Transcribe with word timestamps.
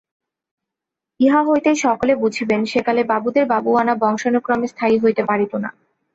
ইহা 1.19 1.41
হইতেই 1.47 1.77
সকলে 1.85 2.13
বুঝিবেন 2.21 2.61
সেকালে 2.71 3.01
বাবুদের 3.11 3.45
বাবুয়ানা 3.51 3.93
বংশানুক্রমে 4.01 4.67
স্থায়ী 4.73 4.95
হইতে 4.99 5.23
পারিত 5.29 5.53
না। 5.63 5.69